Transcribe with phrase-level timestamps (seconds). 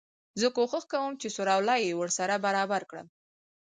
[0.39, 3.07] زه کوښښ کوم چي سر او لای يې ورسره برابر کړم.